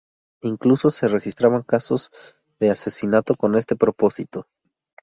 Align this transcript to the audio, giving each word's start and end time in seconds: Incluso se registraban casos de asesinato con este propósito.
Incluso 0.41 0.89
se 0.89 1.07
registraban 1.07 1.61
casos 1.61 2.09
de 2.57 2.71
asesinato 2.71 3.35
con 3.35 3.53
este 3.55 3.75
propósito. 3.75 4.47